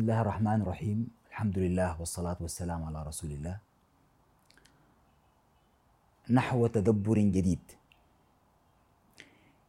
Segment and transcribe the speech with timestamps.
[0.00, 3.56] بسم الله الرحمن الرحيم الحمد لله والصلاة والسلام على رسول الله
[6.30, 7.60] نحو تدبر جديد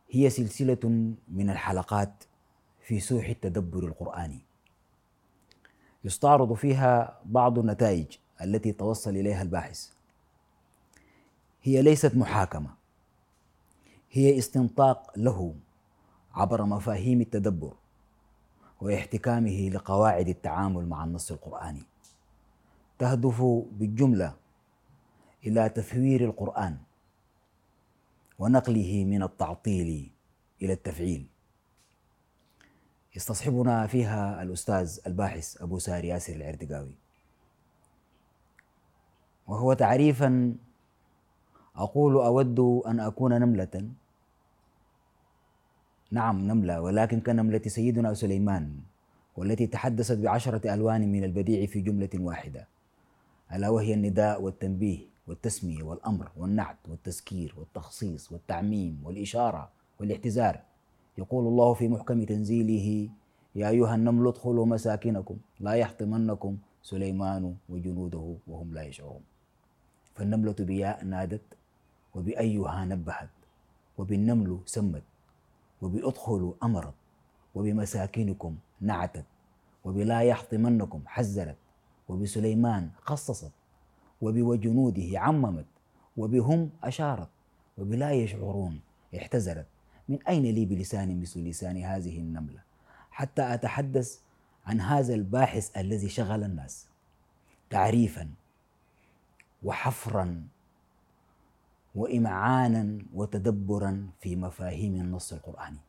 [0.09, 0.83] هي سلسلة
[1.27, 2.23] من الحلقات
[2.79, 4.39] في سوح التدبر القرآني
[6.03, 9.89] يستعرض فيها بعض النتائج التي توصل إليها الباحث
[11.63, 12.69] هي ليست محاكمة
[14.11, 15.55] هي استنطاق له
[16.33, 17.80] عبر مفاهيم التدبر
[18.81, 21.83] واحتكامه لقواعد التعامل مع النص القرآني.
[22.99, 24.33] تهدف بالجملة
[25.45, 26.77] إلى تثوير القرآن
[28.39, 30.11] ونقله من التعطيل
[30.61, 31.27] إلى التفعيل.
[33.15, 36.95] يستصحبنا فيها الأستاذ الباحث أبو ساري ياسر العردقاوي
[39.47, 40.55] وهو تعريفا
[41.75, 43.89] أقول أود أن أكون نملة
[46.11, 48.75] نعم نملة ولكن كنملة سيدنا سليمان
[49.37, 52.67] والتي تحدثت بعشرة ألوان من البديع في جملة واحدة
[53.53, 60.59] ألا وهي النداء والتنبيه والتسمية والأمر والنعت والتذكير والتخصيص والتعميم والإشارة والاعتزار
[61.17, 63.09] يقول الله في محكم تنزيله
[63.55, 69.21] يا أيها النمل ادخلوا مساكنكم لا يحطمنكم سليمان وجنوده وهم لا يشعرون.
[70.15, 71.41] فالنملة بياء نادت
[72.15, 73.29] وبأيها نبهت
[73.97, 75.03] وبالنمل سمت
[75.81, 76.93] وبأدخلوا أمرت
[77.55, 79.25] وبمساكنكم نعتت
[79.85, 81.57] وبلا يحطمنكم حذرت
[82.09, 83.51] وبسليمان خصصت
[84.21, 85.65] وبوجنوده عممت
[86.17, 87.29] وبهم أشارت
[87.77, 88.79] وبلا يشعرون
[89.15, 89.65] احتزرت
[90.09, 92.59] من أين لي بلسان مثل لسان هذه النملة؟
[93.11, 94.19] حتى أتحدث
[94.65, 96.87] عن هذا الباحث الذي شغل الناس.
[97.69, 98.29] تعريفا
[99.63, 100.43] وحفرا
[101.95, 105.79] وإمعانا وتدبرا في مفاهيم النص القرآني.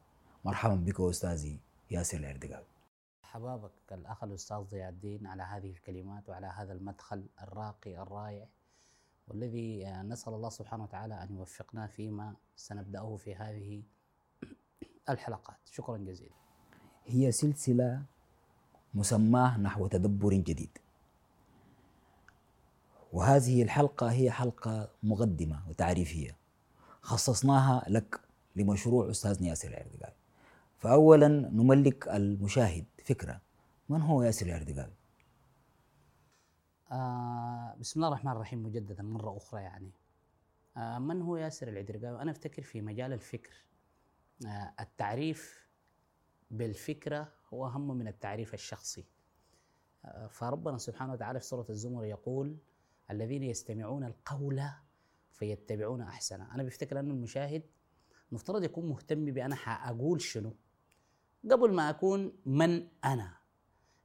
[0.44, 1.58] مرحبا بك أستاذي
[1.90, 2.66] ياسر العردقاوي.
[3.22, 8.46] حبابك الأخ الأستاذ ضياء الدين على هذه الكلمات وعلى هذا المدخل الراقي الرائع
[9.28, 13.82] والذي نسأل الله سبحانه وتعالى أن يوفقنا فيما سنبدأه في هذه
[15.12, 15.56] الحلقات.
[15.70, 16.34] شكرا جزيلا.
[17.06, 18.02] هي سلسلة
[18.94, 20.78] مسماة نحو تدبر جديد.
[23.12, 26.36] وهذه الحلقة هي حلقة مقدمة وتعريفية.
[27.02, 28.20] خصصناها لك
[28.56, 30.14] لمشروع أستاذ ياسر العردقاوي
[30.78, 33.40] فأولا نملك المشاهد فكرة.
[33.88, 34.92] من هو ياسر العردقاوي؟
[36.92, 39.90] آه بسم الله الرحمن الرحيم مجددا مرة أخرى يعني.
[40.76, 43.64] آه من هو ياسر العدرقاوي؟ أنا أفتكر في مجال الفكر.
[44.46, 45.68] آه التعريف
[46.50, 49.04] بالفكرة هو أهم من التعريف الشخصي.
[50.04, 52.56] آه فربنا سبحانه وتعالى في سورة الزمر يقول
[53.12, 54.62] الذين يستمعون القول
[55.30, 56.54] فيتبعون أحسنه.
[56.54, 57.62] أنا بفتكر أن المشاهد
[58.32, 60.56] مفترض يكون مهتم بأنا حأقول شنو.
[61.50, 63.36] قبل ما أكون من أنا.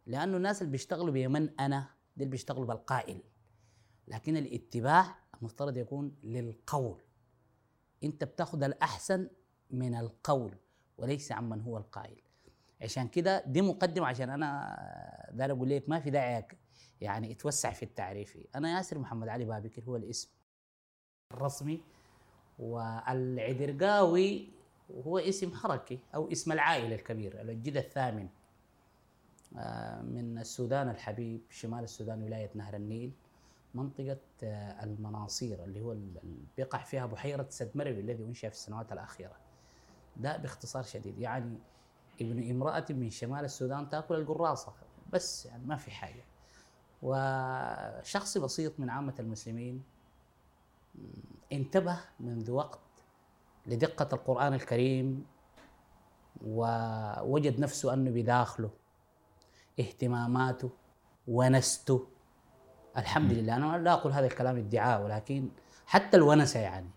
[0.06, 3.22] لأنه الناس اللي بيشتغلوا بمن أنا دي اللي بيشتغلوا بالقائل.
[4.08, 7.02] لكن الاتباع المفترض يكون للقول.
[8.04, 9.30] أنت بتاخذ الأحسن
[9.72, 10.56] من القول
[10.98, 12.22] وليس عمن هو القائل.
[12.82, 16.48] عشان كده دي مقدمة عشان أنا داير أقول لك ما في داعي
[17.02, 18.38] يعني اتوسع في التعريف.
[18.56, 20.30] أنا ياسر محمد علي بابكر هو الاسم
[21.34, 21.82] الرسمي
[22.60, 24.50] والعدرقاوي
[25.08, 28.28] هو اسم حركي أو اسم العائلة الكبير الجد الثامن
[30.04, 33.12] من السودان الحبيب شمال السودان ولاية نهر النيل
[33.74, 34.18] منطقة
[34.84, 35.96] المناصير اللي هو
[36.58, 39.36] بيقع فيها بحيرة سد مروي الذي أنشأ في السنوات الأخيرة.
[40.18, 41.58] ده باختصار شديد يعني
[42.22, 44.74] ابن امرأة من شمال السودان تأكل القراصة
[45.14, 46.24] بس يعني ما في حاجة.
[47.02, 49.84] وشخص بسيط من عامة المسلمين
[51.54, 52.80] انتبه منذ وقت
[53.66, 55.26] لدقة القرآن الكريم
[56.46, 58.70] ووجد نفسه أنه بداخله
[59.80, 60.70] اهتماماته
[61.28, 62.08] ونسته.
[62.98, 63.56] الحمد لله.
[63.56, 65.50] أنا لا أقول هذا الكلام ادعاء ولكن
[65.86, 66.90] حتى الونسه يعني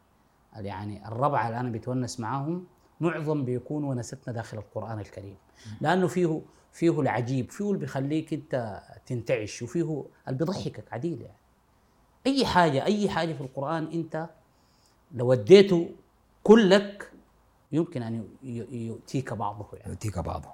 [0.56, 2.66] يعني الربعه اللي أنا بتونس معاهم
[3.00, 5.36] معظم بيكون ونستنا داخل القرآن الكريم.
[5.80, 6.42] لأنه فيه
[6.72, 11.36] فيه العجيب فيه اللي بيخليك انت تنتعش وفيه اللي بيضحكك عديل يعني.
[12.26, 14.28] أي حاجة أي حاجة في القرآن أنت
[15.14, 15.90] لو اديته
[16.42, 17.12] كلك
[17.72, 18.24] يمكن أن
[18.72, 19.90] يؤتيك بعضه يعني.
[19.92, 20.48] يؤتيك بعضه.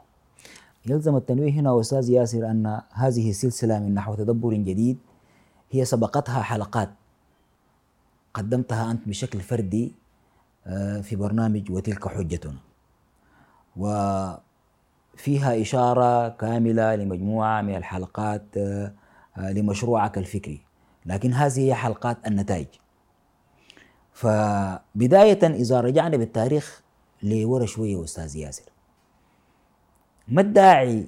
[0.86, 4.98] يلزم التنويه هنا أستاذ ياسر أن هذه السلسلة من نحو تدبر جديد
[5.70, 6.90] هي سبقتها حلقات
[8.34, 9.94] قدمتها أنت بشكل فردي
[11.02, 12.56] في برنامج وتلك حجتنا.
[15.16, 18.42] وفيها إشارة كاملة لمجموعة من الحلقات
[19.38, 20.60] لمشروعك الفكري.
[21.06, 22.66] لكن هذه هي حلقات النتائج.
[24.12, 26.82] فبداية إذا رجعنا بالتاريخ
[27.22, 28.64] لورا شوية أستاذ ياسر.
[30.28, 31.06] ما الداعي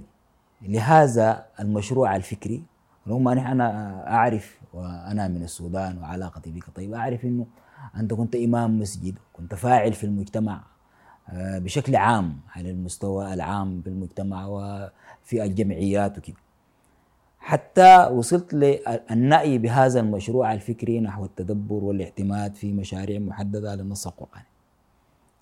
[0.62, 2.62] لهذا المشروع الفكري؟
[3.08, 7.46] رغم أن أنا أعرف وأنا من السودان وعلاقتي بك طيب أعرف أنه
[7.96, 10.77] أنت كنت إمام مسجد كنت فاعل في المجتمع آه،
[11.32, 16.36] بشكل عام على المستوى العام في المجتمع وفي الجمعيات وكده
[17.40, 24.46] حتى وصلت للنأي بهذا المشروع الفكري نحو التدبر والاعتماد في مشاريع محددة للنص القرآني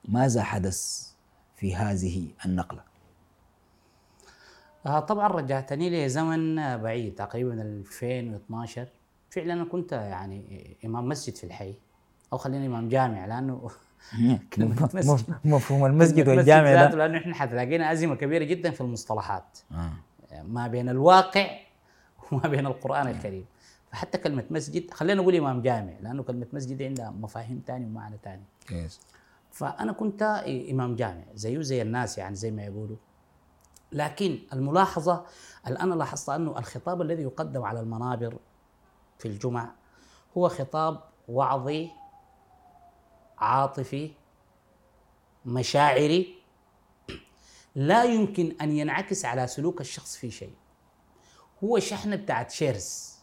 [0.08, 1.10] ماذا حدث
[1.56, 2.82] في هذه النقلة؟
[4.86, 8.88] آه طبعا رجعتني لزمن بعيد تقريبا 2012
[9.30, 11.74] فعلا أنا كنت يعني إمام مسجد في الحي
[12.32, 13.70] أو خلينا إمام جامع لأنه
[15.44, 15.86] مفهوم.
[15.86, 19.58] المسجد والجامع لأنه إحنا حتلاقينا أزمة كبيرة جدا في المصطلحات.
[19.72, 19.92] آه.
[20.42, 21.50] ما بين الواقع
[22.32, 23.46] وما بين القرآن الكريم.
[23.92, 28.42] فحتى كلمة مسجد خلينا نقول إمام جامع لأنه كلمة مسجد عندها مفاهيم ثانية ومعنى ثاني
[29.50, 30.22] فأنا كنت
[30.70, 32.96] إمام جامع زيه زي الناس يعني زي ما يقولوا.
[33.92, 35.24] لكن الملاحظة
[35.66, 38.38] الان لاحظت أنه الخطاب الذي يقدم على المنابر
[39.18, 39.70] في الجمع
[40.38, 41.90] هو خطاب وعظي
[43.38, 44.10] عاطفي
[45.46, 46.34] مشاعري
[47.74, 50.54] لا يمكن أن ينعكس على سلوك الشخص في شيء.
[51.64, 53.16] هو شحنة بتاعت شيرز.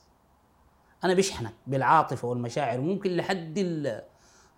[1.03, 2.81] أنا بشحنك بالعاطفة والمشاعر.
[2.81, 3.59] ممكن لحد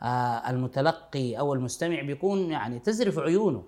[0.02, 3.64] آه، المتلقي أو المستمع بيكون يعني تزرف عيونه.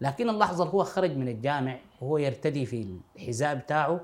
[0.00, 4.00] لكن اللحظه اللي هو خرج من الجامع وهو يرتدي في الحذاء بتاعه.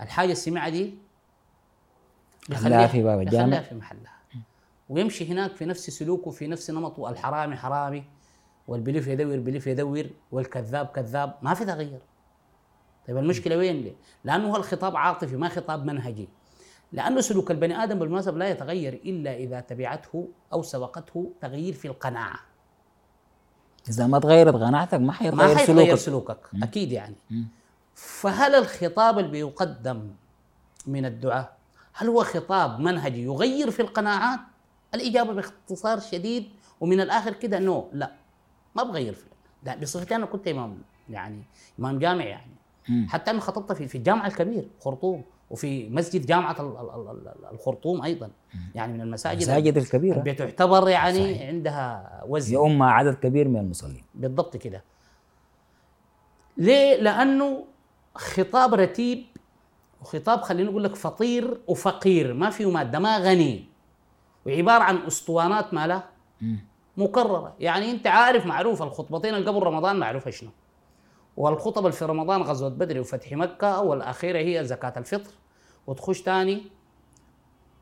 [0.00, 0.94] الحاجة السمعة دي
[2.50, 3.60] يخليها في باب الجامع.
[3.60, 4.21] في محلها.
[4.92, 8.04] ويمشي هناك في نفس سلوكه في نفس نمطه الحرامي حرامي
[8.68, 11.34] والبليف يدور بليف يدور والكذاب كذاب.
[11.42, 12.00] ما في تغيير.
[13.08, 13.94] طيب المشكلة وين؟ ليه؟
[14.24, 16.28] لأنه هو الخطاب عاطفي ما خطاب منهجي.
[16.92, 22.40] لأنه سلوك البني آدم بالمناسبة لا يتغير إلا إذا تبعته أو سبقته تغيير في القناعة.
[23.88, 26.62] إذا ما تغيرت قناعتك ما حيتغير ما حيتغير سلوكك, سلوكك.
[26.62, 27.16] أكيد يعني.
[27.94, 30.10] فهل الخطاب اللي بيقدم
[30.86, 31.56] من الدعاء
[31.92, 34.40] هل هو خطاب منهجي يغير في القناعات؟
[34.94, 36.48] الإجابة باختصار شديد
[36.80, 38.12] ومن الآخر كده نو لا
[38.76, 39.24] ما بغير في
[39.62, 40.78] لا بصفتي أنا كنت إمام
[41.10, 41.42] يعني
[41.78, 42.52] إمام جامع يعني.
[43.08, 46.56] حتى أنا خطبت في في الجامع الكبير خرطوم وفي مسجد جامعة
[47.52, 48.30] الخرطوم أيضا.
[48.74, 50.18] يعني من المساجد المساجد الكبيرة.
[50.20, 51.48] بتعتبر يعني صحيح.
[51.48, 52.54] عندها وزن.
[52.54, 54.04] يؤم عدد كبير من المصلين.
[54.14, 54.84] بالضبط كده.
[56.56, 57.64] ليه؟ لأنه
[58.14, 59.24] خطاب رتيب
[60.00, 63.64] وخطاب خلينا نقول لك فطير وفقير ما فيه مادة ما غني.
[64.46, 66.08] وعبارة عن أسطوانات مالها
[66.96, 70.50] مكرره يعني أنت عارف معروف الخطبتين اللي قبل رمضان معروفة شنو؟
[71.36, 75.30] والخطب اللي في رمضان غزوة بدر وفتح مكة والأخيرة هي زكاة الفطر.
[75.86, 76.62] وتخش تاني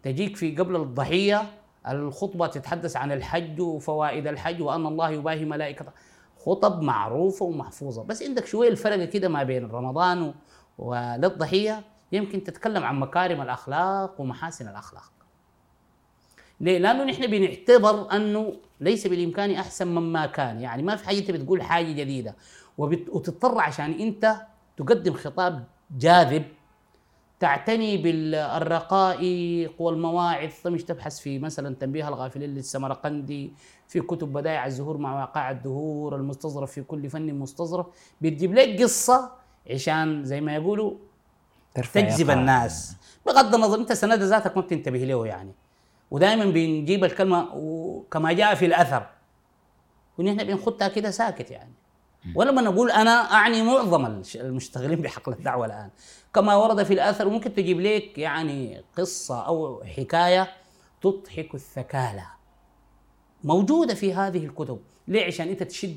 [0.03, 1.51] تجيك في قبل الضحية
[1.89, 5.93] الخطبة تتحدث عن الحج وفوائد الحج وأن الله يباهي ملائكته
[6.39, 8.05] خطب معروفة ومحفوظة.
[8.05, 10.35] بس عندك شوية الفرق كده ما بين رمضان
[10.79, 11.83] وللضحية.
[12.13, 15.13] يمكن تتكلم عن مكارم الأخلاق ومحاسن الأخلاق.
[16.61, 21.31] ليه؟ لأنه نحن بنعتبر أنه ليس بالإمكان أحسن مما كان، يعني ما في حاجة أنت
[21.31, 22.37] بتقول حاجة جديدة.
[22.79, 24.37] وتضطر عشان أنت
[24.77, 25.65] تقدم خطاب
[25.99, 26.45] جاذب
[27.41, 33.53] تعتني بالرقائق والمواعظ مش تبحث في مثلا تنبيه الغافلين للسمرقندي
[33.89, 37.87] في كتب بدائع الزهور مع واقع الدهور المستظرف في كل فن مستظرف.
[38.21, 39.31] بتجيب لك قصة
[39.71, 40.95] عشان زي ما يقولوا
[41.75, 42.97] تجذب الناس.
[43.27, 45.53] بغض النظر أنت سند ذاتك ما بتنتبه له يعني.
[46.11, 47.49] ودائما بنجيب الكلمة
[48.11, 49.07] كما جاء في الأثر.
[50.19, 51.73] ونحن بنخدها كده ساكت يعني.
[52.35, 55.91] ولما نقول أنا أعني معظم المشتغلين بحقل الدعوة الآن.
[56.35, 60.53] كما ورد في الأثر ممكن تجيب لك يعني قصة أو حكاية
[61.03, 62.27] تضحك الثكالى.
[63.45, 64.81] موجودة في هذه الكتب.
[65.09, 65.97] ليه عشان أنت تشد.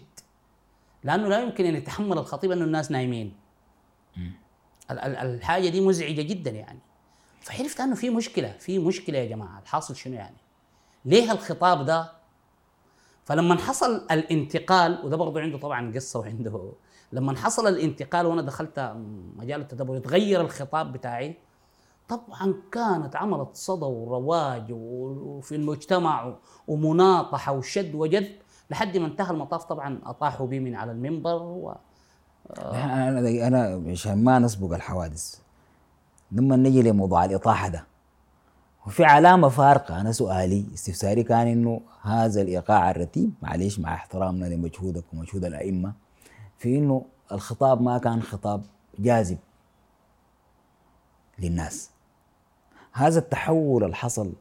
[1.03, 3.36] لأنه لا يمكن أن يتحمل الخطيب انه الناس نايمين.
[4.91, 6.79] الحاجة دي مزعجة جدا يعني.
[7.43, 10.35] فعرفت أنه في مشكلة في مشكلة يا جماعة الحاصل شنو يعني؟
[11.05, 12.12] ليه الخطاب ده؟
[13.25, 16.71] فلما حصل الانتقال وده برضه عنده طبعا قصة وعنده
[17.12, 18.93] لما حصل الانتقال وأنا دخلت
[19.35, 21.38] مجال التدبر يتغير الخطاب بتاعي
[22.09, 26.35] طبعا كانت عملت صدى ورواج وفي المجتمع
[26.67, 28.35] ومناطحة وشد وجذب
[28.69, 29.63] لحد ما انتهى المطاف.
[29.63, 31.75] طبعا أطاحوا بي من على المنبر و
[32.59, 35.35] أنا أنا عشان ما نسبق الحوادث
[36.33, 37.85] لما نجي لموضوع الإطاحة ده.
[38.87, 45.03] وفي علامة فارقة أنا سؤالي استفساري كان إنه هذا الإيقاع الرتيب معليش مع احترامنا لمجهودك
[45.13, 45.93] ومجهود الأئمة
[46.57, 48.63] في إنه الخطاب ما كان خطاب
[48.99, 49.37] جاذب
[51.39, 51.89] للناس.
[52.93, 54.33] هذا التحول اللي حصل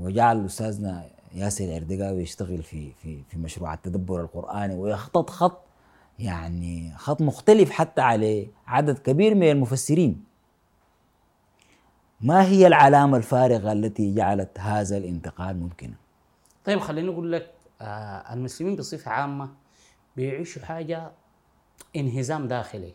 [0.00, 5.60] وجعل أستاذنا ياسر العردقاوي يشتغل في في في مشروع التدبر القرآني ويخطط خط
[6.18, 10.29] يعني خط مختلف حتى على عدد كبير من المفسرين.
[12.22, 15.94] ما هي العلامة الفارغة التي جعلت هذا الانتقال ممكنا؟
[16.64, 19.48] طيب خليني أقول لك آه المسلمين بصفة عامة
[20.16, 21.10] بيعيشوا حاجة
[21.96, 22.94] انهزام داخلي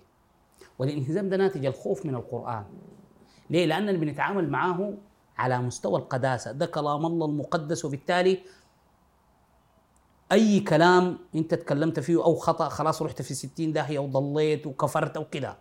[0.79, 2.65] والانهزام ده ناتج الخوف من القرآن
[3.49, 4.93] ليه؟ لاننا بنتعامل معاه
[5.37, 8.39] على مستوى القداسة ده كلام الله المقدس وبالتالي
[10.31, 15.25] أي كلام أنت تكلمت فيه أو خطأ خلاص رحت في ستين داهية وضليت وكفرت أو
[15.29, 15.57] كده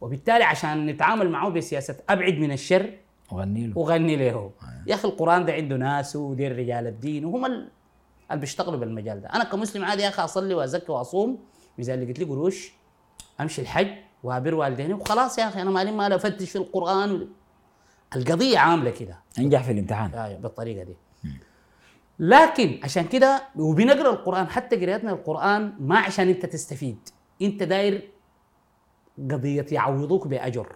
[0.00, 2.92] وبالتالي عشان نتعامل معه بسياسة أبعد من الشر
[3.32, 3.78] وغني له.
[3.78, 4.50] وغني له.
[4.86, 7.68] يا أخي القرآن ده عنده ناس ودير رجال الدين وهم ال-
[8.30, 9.28] اللي بيشتغلوا بالمجال ده.
[9.28, 11.38] أنا كمسلم عادي يا أخي أصلي وأزكي وأصوم.
[11.78, 12.72] اذا لقيت لي قروش
[13.40, 13.88] أمشي الحج
[14.22, 17.28] وأبر والديني وخلاص يا أخي أنا مالي مال أفتش في القرآن.
[18.16, 19.18] القضية عاملة كده.
[19.38, 20.14] انجح في الامتحان.
[20.14, 20.96] آه بالطريقة دي.
[22.18, 26.98] لكن عشان كده وبنقرأ القرآن حتى قراءتنا القرآن ما عشان أنت تستفيد.
[27.42, 28.10] أنت داير
[29.30, 30.72] قضية يعوضوك بأجر.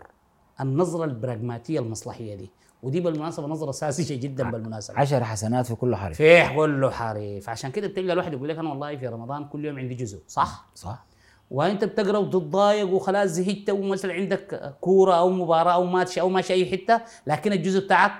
[0.60, 2.50] النظرة البراغماتية المصلحية دي.
[2.82, 4.98] ودي بالمناسبة نظرة ساذجة جدا بالمناسبة.
[4.98, 6.16] عشر حسنات في كل حرف.
[6.16, 7.48] فيح كله حريف.
[7.48, 10.66] عشان كده بتلقى الواحد يقول لك أنا والله في رمضان كل يوم عندي جزء صح؟
[10.74, 11.04] صح.
[11.50, 16.70] وأنت بتقرأ وتتضايق وخلاص زهقت ومثلا عندك كورة أو مباراة أو ماتش أو ماشي أي
[16.70, 18.12] حتة لكن الجزء بتاعك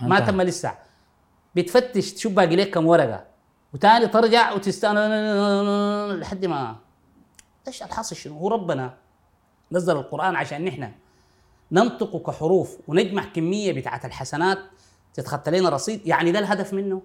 [0.00, 0.20] ما.
[0.20, 0.74] تم لسه.
[1.54, 3.24] بتفتش تشوف باقي لك كم ورقة.
[3.74, 5.00] وتاني ترجع وتستنى
[6.16, 6.76] لحد ما
[7.66, 8.94] إيش الحاصل شنو؟ هو ربنا
[9.72, 10.92] نزل القرآن عشان نحن
[11.72, 14.58] ننطق كحروف ونجمع كمية بتاعت الحسنات
[15.14, 16.06] تتخطى لنا رصيد.
[16.06, 17.02] يعني ده الهدف منه.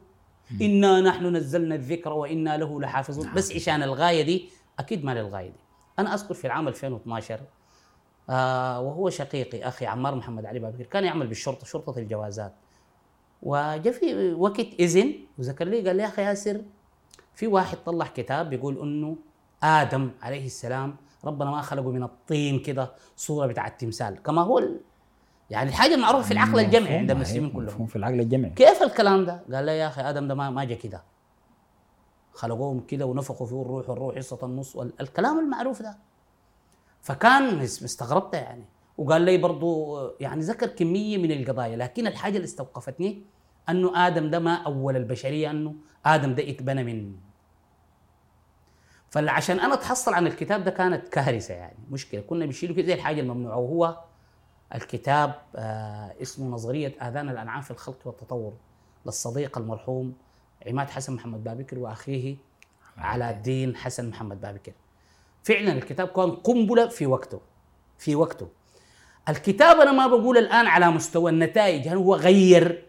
[0.61, 3.33] إنا نحن نزلنا الذكر وإنا له لحافظون.
[3.33, 5.59] بس عشان الغاية دي أكيد ما للغاية دي.
[5.99, 7.39] أنا أذكر في العام 2012
[8.29, 12.53] آه وهو شقيقي أخي عمار محمد علي بابكر كان يعمل بالشرطة شرطة الجوازات.
[13.41, 16.61] وجاء في وقت إذن وذكر لي قال لي يا أخي ياسر
[17.35, 19.15] في واحد طلع كتاب بيقول إنه
[19.63, 24.63] آدم عليه السلام ربنا ما خلقه من الطين كده صورة بتاع التمثال كما هو.
[25.49, 27.85] يعني الحاجة المعروفة في العقل الجمعي عند المسلمين كلهم.
[27.85, 28.49] في العقل الجمعي.
[28.51, 31.03] كيف الكلام ده؟ قال لي يا أخي آدم ده ما ما جا كده.
[32.33, 35.97] خلقوهم كده ونفخوا فيه الروح والروح حصة النص والكلام المعروف ده.
[37.01, 38.65] فكان مستغربت يعني.
[38.97, 43.23] وقال لي برضو يعني ذكر كمية من القضايا لكن الحاجة اللي استوقفتني
[43.69, 47.15] أنه آدم ده ما أول البشرية أنه آدم ده اتبنى من
[49.13, 52.21] فعشان أنا أتحصل عن الكتاب ده كانت كارثة يعني مشكلة.
[52.21, 53.97] كنا بنشيله كده زي الحاجة الممنوعة وهو
[54.75, 58.53] الكتاب آه اسمه نظرية آذان الأنعام في الخلق والتطور
[59.05, 60.13] للصديق المرحوم
[60.67, 62.35] عماد حسن محمد بابكر وأخيه
[62.97, 63.75] علاء الدين.
[63.75, 64.71] حسن محمد بابكر.
[65.43, 67.41] فعلا الكتاب كان قنبلة في وقته
[67.97, 68.47] في وقته.
[69.29, 72.85] الكتاب أنا ما بقول الآن على مستوى النتائج هل هو غير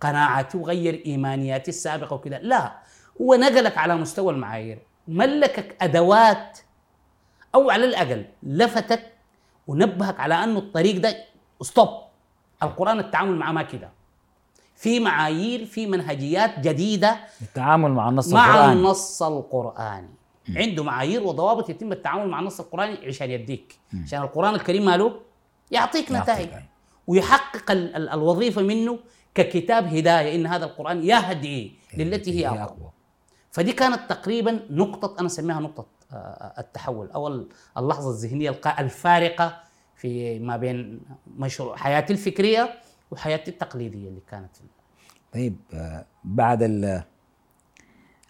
[0.00, 2.78] قناعاتي وغير إيمانياتي السابقة وكذا لا
[3.20, 4.78] هو نقلك على مستوى المعايير.
[5.08, 6.58] ملكك أدوات
[7.54, 9.12] أو على الأقل لفتك
[9.66, 11.16] ونبهك على أنه الطريق ده
[11.62, 11.88] ستوب
[12.62, 13.90] القرآن التعامل معاه ما كده.
[14.76, 18.72] في معايير في منهجيات جديدة التعامل مع النص مع القرآني.
[18.72, 20.08] النص القرآني.
[20.56, 25.20] عنده معايير وضوابط يتم التعامل مع النص القرآني عشان يديك عشان القرآن الكريم ماله؟
[25.70, 26.48] يعطيك نتائج.
[27.06, 28.98] ويحقق ال- ال- الوظيفة منه
[29.34, 30.34] ككتاب هداية.
[30.34, 32.90] إن هذا القرآن يهدي للتي هي أقوى.
[33.52, 37.10] فدي كانت تقريبا نقطة أنا أسميها نقطة آه، التحول.
[37.10, 39.60] أو ال- اللحظة الذهنية الفارقة
[39.96, 41.00] في ما بين
[41.36, 42.74] مشروع حياتي الفكرية
[43.10, 44.50] وحياتي التقليدية اللي كانت
[45.32, 47.02] طيب آه، بعد ال-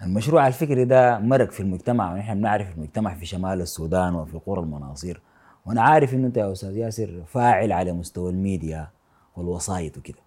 [0.03, 5.21] المشروع الفكري ده مرق في المجتمع ونحن بنعرف المجتمع في شمال السودان وفي قرى المناصير
[5.67, 8.89] وأنا عارف إنه أنت يا أستاذ ياسر فاعل على مستوى الميديا
[9.37, 10.19] والوسائط وكده.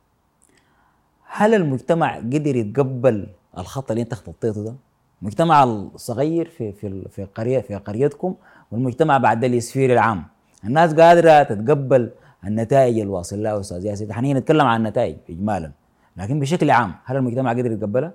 [1.27, 4.75] هل المجتمع قدر يتقبل الخط اللي انت خططته ده؟
[5.21, 8.35] المجتمع الصغير في في في قرية في قريتكم
[8.71, 10.23] والمجتمع بعد اليسفير العام.
[10.63, 12.11] الناس قادرة تتقبل
[12.45, 14.13] النتائج اللي واصل لها أستاذ ياسر.
[14.13, 15.71] حنيجي نتكلم عن النتائج اجمالا
[16.17, 18.13] لكن بشكل عام هل المجتمع قدر يتقبلها؟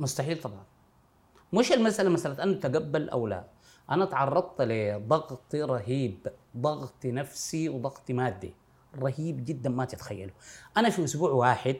[0.00, 0.62] مستحيل طبعا.
[1.52, 3.44] مش المسألة مسألة أن تقبل أو لا.
[3.90, 8.54] أنا تعرضت لضغط رهيب ضغط نفسي وضغط مادي.
[9.02, 10.32] رهيب جدا ما تتخيله
[10.76, 11.76] أنا في أسبوع واحد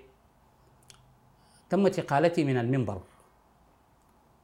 [1.71, 3.01] تمت إقالتي من المنبر.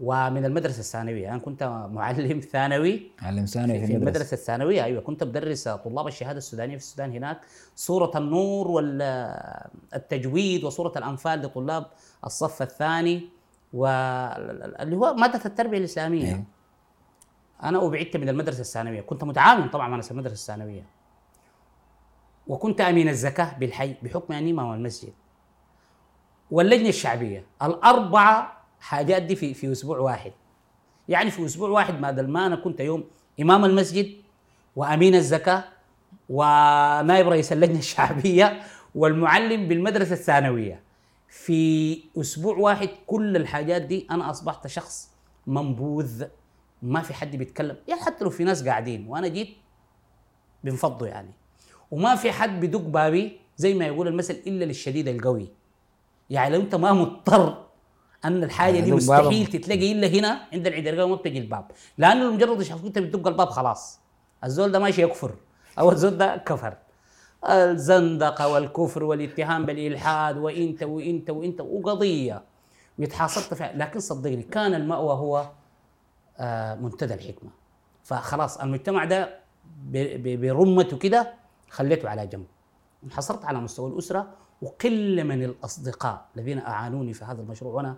[0.01, 1.29] ومن المدرسة الثانوية.
[1.29, 1.63] أنا كنت
[1.93, 3.11] معلم ثانوي.
[3.23, 4.09] علم ثانوي في, في المدرسة.
[4.09, 4.85] المدرسة الثانوية.
[4.85, 7.41] أيوة كنت بدرس طلاب الشهادة السودانية في السودان هناك.
[7.75, 11.87] سورة النور والتجويد وسورة الأنفال لطلاب
[12.27, 13.29] الصف الثاني.
[13.73, 16.27] واللي هو مادة التربية الإسلامية.
[16.27, 16.45] أيوة.
[17.63, 19.01] أنا أبعدت من المدرسة الثانوية.
[19.01, 20.87] كنت متعاون طبعا مع المدرسة الثانوية.
[22.47, 25.13] وكنت أمين الزكاة بالحي بحكم أني إمام المسجد.
[26.53, 27.45] واللجنة الشعبية.
[27.63, 30.33] الأربعة حاجات دي في في أسبوع واحد.
[31.09, 33.05] يعني في أسبوع واحد ما ما أنا كنت يوم
[33.41, 34.13] إمام المسجد
[34.77, 35.65] وأمين الزكاة
[36.29, 38.63] ونائب رئيس اللجنة الشعبية
[38.95, 40.83] والمعلم بالمدرسة الثانوية.
[41.29, 45.11] في أسبوع واحد كل الحاجات دي أنا أصبحت شخص
[45.47, 46.25] منبوذ.
[46.83, 47.77] ما في حد بيتكلم.
[47.89, 49.07] يعني حتى لو في ناس قاعدين.
[49.09, 49.57] وأنا جيت
[50.65, 51.31] بنفضوا يعني.
[51.91, 55.62] وما في حد بدق بابي زي ما يقول المثل إلا للشديد القوي.
[56.33, 57.65] يعني لو انت ما مضطر
[58.25, 61.71] أن الحاجة دي يعني مستحيل باب- تتلاقي إلا هنا عند العدرقاوي ما بتجي الباب.
[61.99, 64.01] لأنه مجرد يشوفك أنت بتدق الباب خلاص.
[64.45, 65.35] الزول ده ماشي يكفر.
[65.79, 66.77] أو الزول ده كفر.
[67.49, 72.43] الزندقة والكفر والاتهام بالإلحاد وإنت وإنت وإنت وقضية
[72.99, 73.73] ويتحاصرت فيها.
[73.77, 75.51] لكن صدقني كان المأوى هو
[76.39, 77.51] آه، منتدى الحكمة.
[78.05, 79.39] فخلاص المجتمع ده
[80.25, 81.35] برمته كده
[81.71, 82.47] خليته على جنب.
[83.05, 84.27] انحصرت على مستوى الأسرة
[84.63, 87.73] وقله من الأصدقاء الذين أعانوني في هذا المشروع.
[87.75, 87.97] وأنا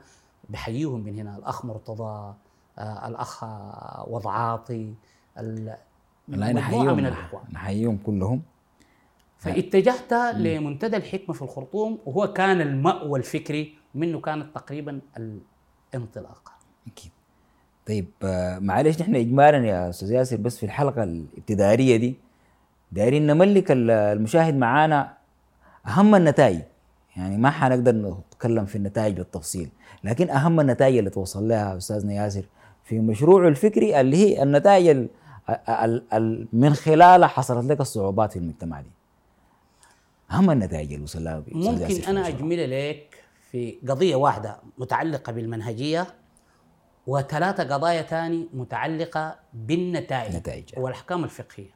[0.48, 2.34] بحييهم من هنا الأخ مرتضى
[2.78, 3.44] آه، الأخ
[4.08, 4.94] وضعاطي
[5.38, 5.76] ال-
[6.28, 7.42] والله مجموعة نحييهم من الإخوان.
[7.52, 8.42] نحييهم كلهم.
[9.38, 15.00] فاتجهت لمنتدى الحكمة في الخرطوم وهو كان المأوى الفكري منه كانت تقريبا
[15.94, 16.52] الانطلاقة.
[16.86, 17.10] أكيد.
[17.86, 22.16] طيب آه، معلش نحن اجمالا يا أستاذ ياسر بس في الحلقة الابتدائية دي
[22.92, 25.13] دايرين نملك ال- المشاهد معانا
[25.86, 26.60] أهم النتائج
[27.16, 29.68] يعني ما حنقدر نتكلم في النتائج بالتفصيل
[30.04, 32.44] لكن أهم النتائج اللي توصل لها أستاذنا ياسر
[32.84, 35.08] في مشروعه الفكري اللي هي النتائج ال-
[35.68, 38.90] ال- ال- من خلالها حصلت لك الصعوبات في المجتمع دي
[40.30, 42.28] أهم النتائج اللي وصل لها ممكن أنا.
[42.28, 46.06] أجمل لك في قضية واحدة متعلقة بالمنهجية
[47.06, 50.64] وثلاثة قضايا ثاني متعلقة بالنتائج نتائج.
[50.76, 51.70] والأحكام الفقهية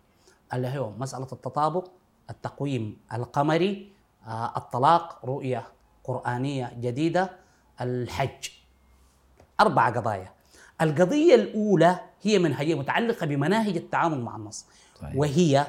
[0.54, 1.88] اللي هو مسألة التطابق
[2.30, 3.92] التقويم القمري
[4.28, 5.66] الطلاق رؤية
[6.04, 7.30] قرآنية جديدة
[7.80, 8.48] الحج.
[9.60, 10.32] أربع قضايا.
[10.80, 14.66] القضية الأولى هي منهجيه متعلقة بمناهج التعامل مع النص
[15.00, 15.16] صحيح.
[15.16, 15.66] وهي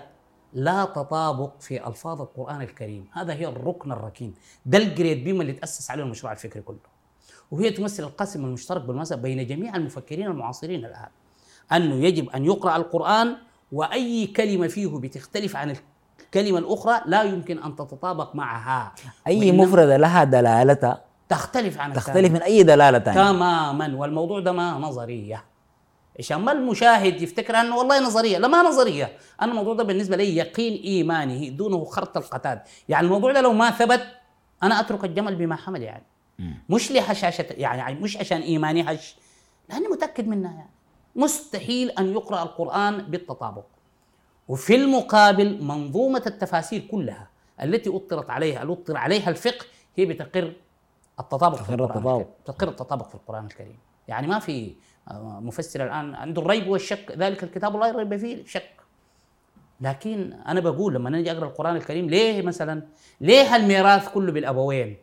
[0.54, 3.08] لا تطابق في ألفاظ القرآن الكريم.
[3.14, 4.34] هذا هي الركن الركين
[4.66, 6.78] ده الجريد بيم اللي تأسس عليه المشروع الفكري كله.
[7.52, 11.10] وهي تمثل القاسم المشترك بالمناسبه بين جميع المفكرين المعاصرين الآن
[11.72, 13.38] أنه يجب أن يقرأ القرآن
[13.72, 15.76] وأي كلمة فيه بتختلف عن
[16.22, 18.94] الكلمة الاخرى لا يمكن أن تتطابق معها.
[19.28, 21.94] أي وإنما مفردة لها دلالتها تختلف عن.
[21.94, 23.96] تختلف من أي دلالة ثانية تماما.
[23.96, 25.44] والموضوع ده ما نظرية.
[26.20, 28.38] عشان ما المشاهد يفتكر أنه والله نظرية.
[28.38, 29.12] لا ما نظرية.
[29.42, 31.50] أنا الموضوع ده بالنسبة لي يقين إيماني.
[31.50, 34.08] دونه خرط القتاد يعني الموضوع ده لو ما ثبت
[34.64, 36.04] أنا أترك الجمل بما حمل يعني.
[36.70, 39.16] مش لهشاشه يعني مش عشان إيماني هش
[39.70, 40.72] لأني متأكد منها يعني.
[41.16, 43.66] مستحيل أن يقرأ القرآن بالتطابق.
[44.50, 47.28] وفي المقابل منظومة التفاسير كلها
[47.64, 50.54] التي اطرت عليها اطر عليها الفقه هي بتقر
[51.20, 52.28] التطابق في القرآن التطابق.
[52.46, 53.78] تقر التطابق في القرآن الكريم.
[54.08, 54.76] يعني ما في
[55.12, 57.16] آه، مفسر الآن عنده الريب والشك.
[57.18, 58.70] ذلك الكتاب لا ريب فيه شك.
[59.82, 62.82] لكن أنا بقول لما نجي أقرأ القرآن الكريم ليه مثلا؟
[63.22, 64.98] ليه الميراث كله بالأبوين؟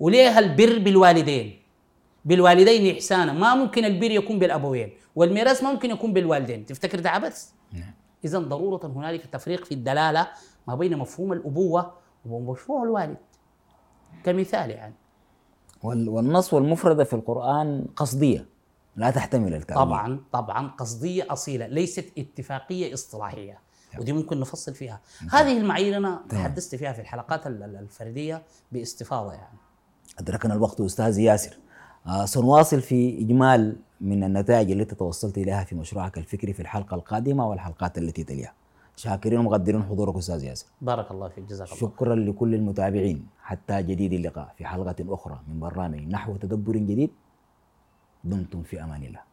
[0.00, 1.62] وليه البر بالوالدين؟
[2.24, 3.32] بالوالدين إحسانا.
[3.32, 6.66] ما ممكن البر يكون بالأبوين والميراث ما ممكن يكون بالوالدين.
[6.66, 7.94] تفتكر ده عبث؟ نعم.
[8.24, 10.28] إذا ضرورة هنالك تفريق في الدلالة
[10.68, 11.92] ما بين مفهوم الأبوة
[12.26, 13.16] ومفهوم الوالد.
[14.24, 14.94] كمثال يعني.
[15.82, 18.46] وال- والنص والمفردة في القرآن قصدية
[18.96, 19.84] لا تحتمل التأويل.
[19.86, 23.58] طبعا طبعا قصدية أصيلة ليست اتفاقية إصطلاحية.
[23.98, 25.00] ودي ممكن نفصل فيها.
[25.30, 29.58] هذه المعايير أنا تحدثت فيها في الحلقات ال- ال- الفردية باستفاضة يعني.
[30.18, 31.56] أدركنا الوقت أستاذ ياسر.
[32.06, 37.48] آه سنواصل في إجمال من النتائج التي توصلت إليها في مشروعك الفكري في الحلقة القادمة
[37.48, 38.52] والحلقات التي تليها.
[38.96, 40.66] شاكرين ومقدرين حضورك أستاذ ياسر.
[40.80, 43.26] بارك الله فيك جزاك الله شكرا لكل المتابعين.
[43.42, 47.10] حتى جديد اللقاء في حلقة أخرى من برنامج نحو تدبر جديد.
[48.24, 49.27] دمتم في أمان الله.